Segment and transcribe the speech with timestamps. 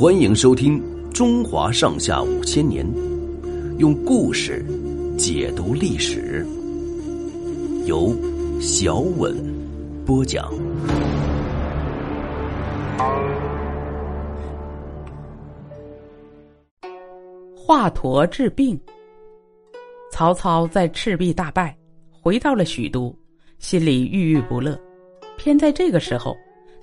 [0.00, 0.80] 欢迎收听
[1.12, 2.86] 《中华上下五千年》，
[3.76, 4.64] 用故事
[5.18, 6.42] 解读历史，
[7.84, 8.10] 由
[8.62, 9.36] 小稳
[10.06, 10.50] 播讲。
[17.54, 18.80] 华佗治病。
[20.10, 21.76] 曹操在赤壁大败，
[22.10, 23.14] 回到了许都，
[23.58, 24.80] 心里郁郁不乐。
[25.36, 26.34] 偏在这个时候，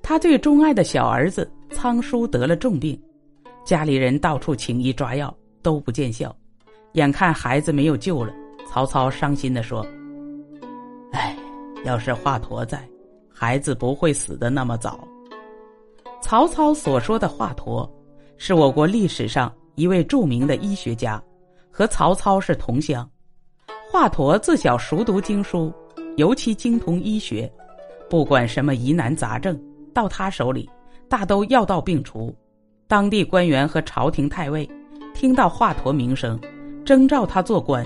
[0.04, 2.96] 他最钟爱的小儿子仓叔得了重病，
[3.68, 6.34] 家里人到处请医抓药都不见效，
[6.94, 8.34] 眼看孩子没有救了，
[8.66, 9.86] 曹操伤心的说
[11.12, 11.36] ：“哎，
[11.84, 12.82] 要是华佗在，
[13.30, 15.06] 孩子不会死的那么早。”
[16.24, 17.86] 曹操所说的华佗，
[18.38, 21.22] 是我国历史上一位著名的医学家，
[21.70, 23.06] 和曹操是同乡。
[23.92, 25.74] 华佗自小熟读经书，
[26.16, 27.52] 尤其精通医学，
[28.10, 29.62] 不管什么疑难杂症，
[29.94, 30.70] 到他手里
[31.10, 32.34] 大都药到病除。
[32.90, 34.68] 当地官员和朝廷太尉
[35.14, 36.40] 听到华佗名声，
[36.86, 37.86] 征召他做官，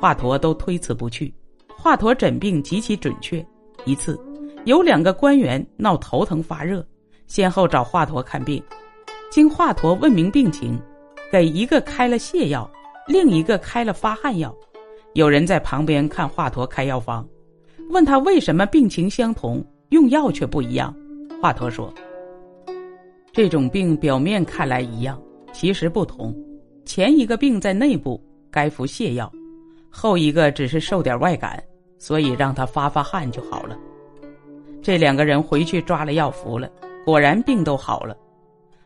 [0.00, 1.32] 华佗都推辞不去。
[1.76, 3.44] 华佗诊病极其准确。
[3.84, 4.18] 一次，
[4.64, 6.84] 有两个官员闹头疼发热，
[7.28, 8.60] 先后找华佗看病。
[9.30, 10.76] 经华佗问明病情，
[11.30, 12.68] 给一个开了泻药，
[13.06, 14.52] 另一个开了发汗药。
[15.14, 17.24] 有人在旁边看华佗开药方，
[17.90, 20.92] 问他为什么病情相同，用药却不一样。
[21.40, 21.94] 华佗说
[23.32, 25.20] ：“这种病表面看来一样，
[25.52, 26.34] 其实不同。
[26.84, 29.30] 前一个病在内部，该服泻药；
[29.88, 31.62] 后一个只是受点外感，
[31.98, 33.78] 所以让他发发汗就好了。”
[34.82, 36.68] 这两个人回去抓了药服了，
[37.04, 38.16] 果然病都好了。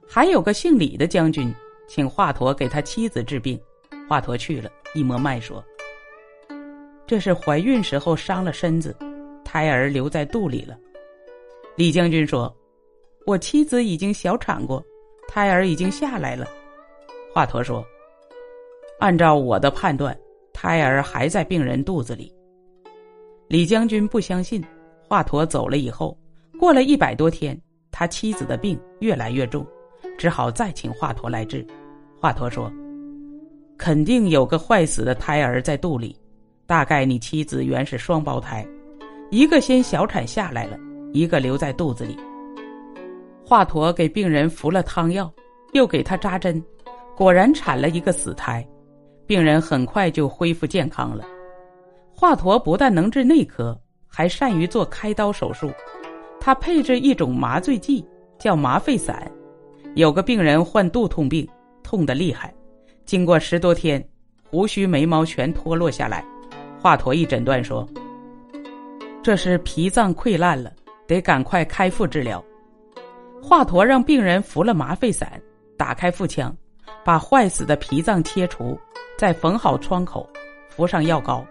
[0.06, 1.52] 还有个姓李的将军，
[1.88, 3.58] 请华佗给他妻子治病，
[4.08, 5.64] 华佗去了，一摸脉说。
[7.06, 8.94] 这是怀孕时候伤了身子，
[9.44, 10.76] 胎儿留在肚里了。
[11.76, 12.54] 李将军说
[13.26, 14.82] ：“我妻子已经小产过，
[15.28, 16.46] 胎儿已经下来了。”
[17.32, 17.84] 华佗说
[19.00, 20.16] ：“按照我的判断，
[20.52, 22.32] 胎儿还在病人肚子里。”
[23.48, 24.62] 李将军不相信。
[25.06, 26.16] 华佗走了以后，
[26.58, 29.64] 过了一百多天，他妻子的病越来越重，
[30.16, 31.64] 只好再请华佗来治。
[32.18, 32.72] 华佗说
[33.76, 36.16] ：“肯定有个坏死的胎儿在肚里。”
[36.66, 38.66] 大概你妻子原是双胞胎，
[39.30, 40.78] 一个先小产下来了，
[41.12, 42.16] 一个留在肚子里。
[43.46, 45.30] 华佗给病人服了汤药，
[45.74, 46.62] 又给他扎针，
[47.14, 48.66] 果然产了一个死胎，
[49.26, 51.24] 病人很快就恢复健康了。
[52.16, 53.78] 华佗不但能治内科，
[54.08, 55.70] 还善于做开刀手术，
[56.40, 58.02] 他配置一种麻醉剂，
[58.38, 59.30] 叫麻沸散。
[59.94, 61.46] 有个病人患肚痛病，
[61.82, 62.52] 痛得厉害，
[63.04, 64.02] 经过十多天，
[64.48, 66.24] 胡须眉毛全脱落下来。
[66.80, 67.86] 华佗一诊断说
[69.22, 70.72] ：“这是脾脏溃烂了，
[71.06, 72.42] 得赶快开腹治疗。”
[73.46, 75.30] 华佗让病人服了麻沸散，
[75.76, 76.56] 打开腹腔，
[77.04, 78.76] 把坏死的脾脏切除，
[79.18, 80.26] 再缝好创口，
[80.70, 81.44] 敷上药膏。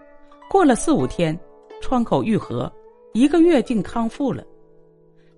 [0.50, 1.38] 过了四五天，
[1.80, 2.70] 创口愈合，
[3.12, 4.42] 一个月竟康复了。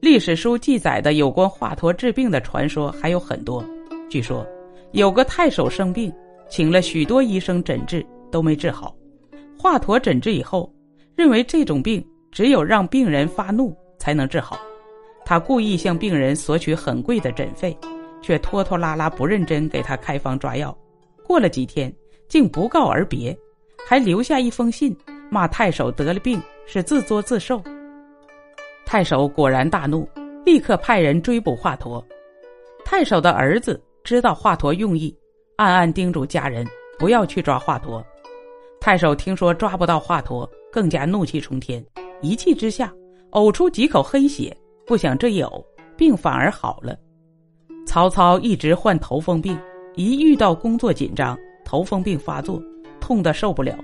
[0.00, 3.62] 历史书记载的有关华佗治病的传说还有很多。
[4.09, 4.45] 据说，
[4.93, 6.11] 有个太守生病，
[6.49, 8.97] 请了许多医生诊治，都没治好。
[9.59, 10.72] 华佗诊治以后，
[11.15, 12.03] 认为这种病
[12.33, 14.59] 只有让病人发怒才能治好。
[15.29, 17.77] 他故意向病人索取很贵的诊费，
[18.23, 20.75] 却拖拖拉拉不认真给他开方抓药。
[21.25, 21.93] 过了几天，
[22.29, 23.37] 竟不告而别，
[23.89, 24.97] 还留下一封信，
[25.29, 27.61] 骂太守得了病是自作自受。
[28.85, 30.09] 太守果然大怒，
[30.45, 32.01] 立刻派人追捕华佗。
[32.85, 35.13] 太守的儿子知道华佗用意，
[35.57, 36.65] 暗暗叮嘱家人
[37.01, 38.01] 不要去抓华佗。
[38.79, 41.85] 太守听说抓不到华佗，更加怒气冲天，
[42.23, 42.95] 一气之下
[43.33, 44.57] 呕出几口黑血。
[44.87, 45.65] 不想这一呕，
[45.97, 46.97] 病反而好了。
[47.85, 49.59] 曹操一直患头风病，
[49.97, 52.63] 一遇到工作紧张，头风病发作，
[53.01, 53.77] 痛得受不了。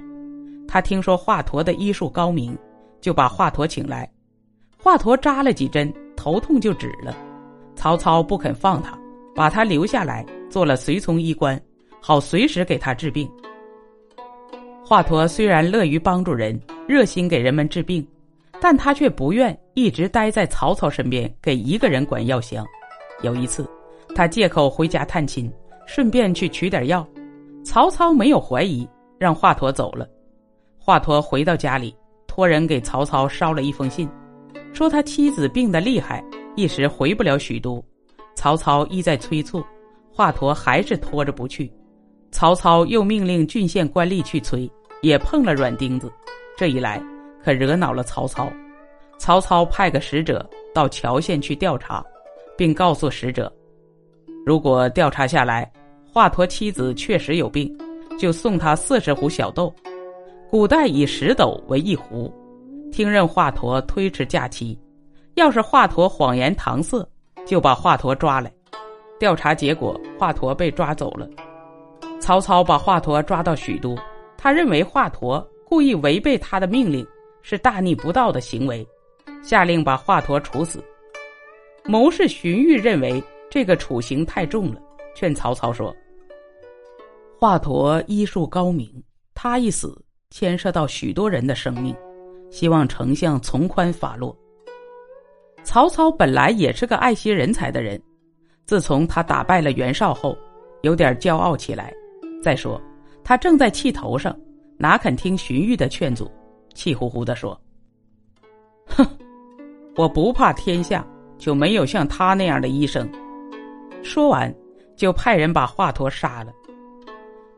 [0.68, 2.56] 他听说华佗的医术高明，
[3.00, 4.08] 就把华佗请来。
[4.78, 7.16] 华佗扎了几针，头痛就止了。
[7.74, 8.96] 曹操不肯放他，
[9.34, 11.60] 把他留下来做了随从医官，
[12.00, 13.28] 好随时给他治病。
[14.84, 18.06] 华佗虽然乐于帮助人，热心给人们治病，
[18.62, 22.64] 但他却不愿一直待在曹操身边，给一个人管药箱。
[23.22, 23.68] 有一次，
[24.14, 25.52] 他借口回家探亲，
[25.84, 27.04] 顺便去取点药。
[27.64, 28.88] 曹操没有怀疑，
[29.18, 30.06] 让华佗走了。
[30.78, 31.92] 华佗回到家里，
[32.28, 34.08] 托人给曹操捎了一封信，
[34.72, 36.24] 说他妻子病得厉害，
[36.54, 37.84] 一时回不了许都。
[38.36, 39.60] 曹操一再催促，
[40.14, 41.68] 华佗还是拖着不去。
[42.30, 44.70] 曹操又命令郡县官吏去催。
[45.02, 46.08] 也碰了软钉子，
[46.56, 47.02] 这一来
[47.44, 48.50] 可惹恼了曹操。
[49.18, 52.04] 曹操派个使者到谯县去调查，
[52.56, 53.52] 并告诉使者，
[54.44, 55.70] 如果调查下来，
[56.12, 57.72] 华佗妻子确实有病，
[58.18, 59.72] 就送他四十壶小豆。
[60.50, 62.32] 古代以十斗为一壶，
[62.90, 64.78] 听任华佗推迟假期。
[65.34, 67.08] 要是华佗谎言搪塞，
[67.46, 68.52] 就把华佗抓来。
[69.18, 71.26] 调查结果，华佗被抓走了。
[72.20, 73.96] 曹操把华佗抓到许都，
[74.36, 77.06] 他认为华佗故意违背他的命令，
[77.42, 78.86] 是大逆不道的行为，
[79.42, 80.82] 下令把华佗处死。
[81.84, 84.80] 谋士荀彧认为这个处刑太重了，
[85.14, 85.94] 劝曹操说
[87.38, 89.02] ：“华佗医术高明，
[89.34, 89.96] 他一死。”
[90.34, 91.94] 牵涉到许多人的生命，
[92.50, 94.34] 希望丞相从宽发落。
[95.62, 98.02] 曹操本来也是个爱惜人才的人，
[98.64, 100.34] 自从他打败了袁绍后，
[100.80, 101.92] 有点骄傲起来。
[102.42, 102.80] 再说
[103.22, 104.34] 他正在气头上，
[104.78, 106.32] 哪肯听荀彧的劝阻，
[106.74, 107.58] 气呼呼的说
[108.86, 109.06] ：“哼，
[109.96, 111.06] 我不怕天下，
[111.38, 113.08] 就没有像他那样的医生。”
[114.02, 114.54] 说完，
[114.96, 116.52] 就派人把华佗杀了。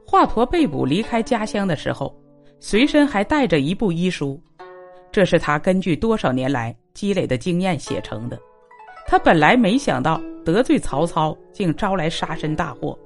[0.07, 2.15] 华佗被捕离开家乡的时候。
[2.61, 4.43] 随身还带着一部医书，
[5.13, 8.41] 这是他根据多少年来积累的经验写成的。
[9.07, 12.99] 他本来没想到得罪曹操，竟招来杀身大祸。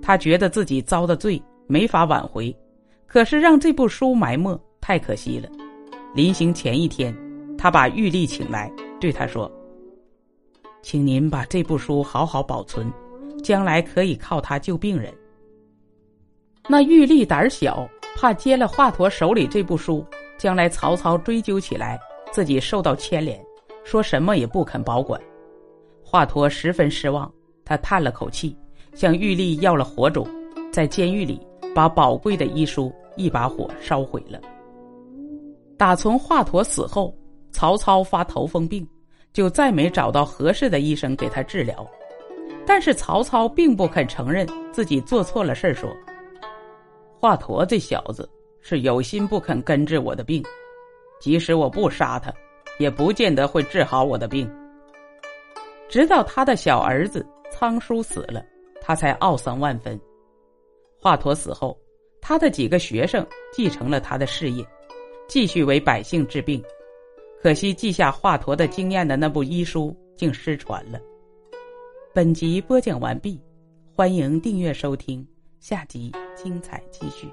[0.00, 2.56] 他觉得自己遭的罪没法挽回，
[3.06, 5.48] 可是让这部书埋没太可惜了。
[6.14, 7.16] 临行前一天，
[7.56, 8.70] 他把玉丽请来，
[9.00, 9.50] 对他说
[10.84, 12.92] ：“请您把这部书好好保存，
[13.42, 15.10] 将来可以靠它救病人。”
[16.68, 17.88] 那玉丽胆小。
[18.16, 20.06] 怕接了华佗手里这部书，
[20.38, 21.98] 将来曹操追究起来，
[22.30, 23.44] 自己受到牵连，
[23.82, 25.20] 说什么也不肯保管。
[26.00, 27.30] 华佗十分失望，
[27.64, 28.56] 他叹了口气，
[28.94, 30.28] 向玉丽要了火种，
[30.72, 31.44] 在监狱里
[31.74, 34.40] 把宝贵的医书一把火烧毁了。
[35.84, 37.14] 打从华佗死后，
[37.52, 38.88] 曹操发头风病，
[39.34, 41.86] 就再没找到合适的医生给他治疗。
[42.64, 45.94] 但是曹操并不肯承认自己做错了事儿说。
[47.20, 48.26] 华佗这小子
[48.62, 50.42] 是有心不肯根治我的病，
[51.20, 52.32] 即使我不杀他，
[52.78, 54.50] 也不见得会治好我的病。
[55.86, 57.22] 直到他的小儿子
[57.52, 58.42] 仓叔死了，
[58.80, 60.00] 他才懊丧万分。
[60.98, 61.78] 华佗死后，
[62.22, 63.22] 他的几个学生
[63.52, 64.66] 继承了他的事业，
[65.28, 66.62] 继续为百姓治病。
[67.42, 70.98] 可惜记下华佗的经验的那部医书竟失传了。
[72.14, 73.40] 本集播讲完毕，
[73.92, 75.26] 欢迎订阅收听。
[75.60, 77.28] 下集精彩继续。